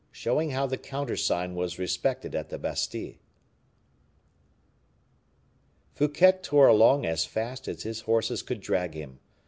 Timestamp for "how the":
0.49-0.79